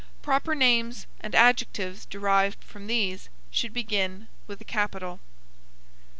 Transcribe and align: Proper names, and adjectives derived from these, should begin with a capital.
Proper 0.23 0.55
names, 0.55 1.05
and 1.19 1.35
adjectives 1.35 2.07
derived 2.07 2.63
from 2.63 2.87
these, 2.87 3.29
should 3.51 3.71
begin 3.71 4.29
with 4.47 4.59
a 4.59 4.63
capital. 4.65 5.19